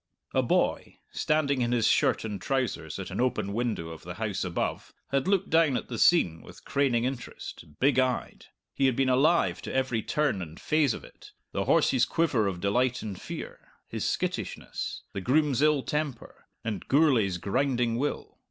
[0.33, 4.43] A boy, standing in his shirt and trousers at an open window of the house
[4.43, 8.47] above, had looked down at the scene with craning interest big eyed.
[8.73, 12.59] He had been alive to every turn and phase of it the horse's quiver of
[12.61, 18.39] delight and fear, his skittishness, the groom's ill temper, and Gourlay's grinding will.